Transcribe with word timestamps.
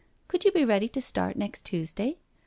Could 0.27 0.45
you 0.45 0.51
be 0.51 0.65
ready 0.65 0.89
to 0.89 0.99
start 0.99 1.37
next 1.37 1.63
Tuesday? 1.63 2.17